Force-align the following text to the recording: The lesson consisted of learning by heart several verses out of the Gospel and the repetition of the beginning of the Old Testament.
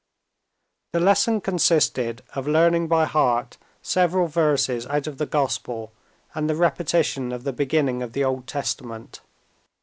The 0.93 0.99
lesson 0.99 1.41
consisted 1.41 2.23
of 2.33 2.47
learning 2.47 2.87
by 2.87 3.05
heart 3.05 3.57
several 3.83 4.25
verses 4.25 4.87
out 4.87 5.05
of 5.05 5.19
the 5.19 5.27
Gospel 5.27 5.91
and 6.33 6.49
the 6.49 6.55
repetition 6.55 7.31
of 7.31 7.43
the 7.43 7.53
beginning 7.53 8.01
of 8.01 8.13
the 8.13 8.23
Old 8.23 8.47
Testament. 8.47 9.21